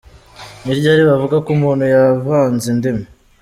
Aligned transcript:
Ni 0.63 0.73
ryari 0.79 1.01
bavuga 1.09 1.35
ko 1.45 1.49
umuntu 1.57 1.83
yavanze 1.93 2.65
indimi?. 2.73 3.03